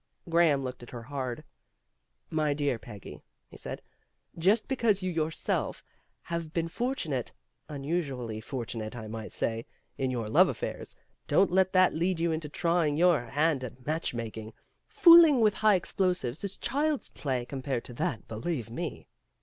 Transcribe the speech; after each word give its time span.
Graham 0.29 0.63
looked 0.63 0.81
at 0.81 0.89
her 0.89 1.03
hard. 1.03 1.43
"My 2.31 2.55
dear 2.55 2.79
Peggy," 2.79 3.21
he 3.49 3.55
said, 3.55 3.83
"Just 4.35 4.67
because 4.67 5.03
you 5.03 5.11
yourself 5.11 5.83
have 6.23 6.51
been 6.53 6.67
fortunate 6.67 7.31
unusually 7.69 8.41
fortunate 8.41 8.95
I 8.95 9.05
might 9.07 9.31
say 9.31 9.67
in 9.99 10.09
your 10.09 10.27
love 10.27 10.49
affairs, 10.49 10.95
don't 11.27 11.51
let 11.51 11.71
that 11.73 11.93
lead 11.93 12.19
you 12.19 12.31
into 12.31 12.49
trying 12.49 12.97
your 12.97 13.25
hand 13.25 13.63
at 13.63 13.85
matchmaking. 13.85 14.53
Fooling 14.87 15.39
with 15.39 15.53
high 15.53 15.75
explosives 15.75 16.43
is 16.43 16.57
child's 16.57 17.09
play 17.09 17.45
compared 17.45 17.83
to 17.83 17.93
that, 17.93 18.27
believe 18.27 18.71
me." 18.71 19.07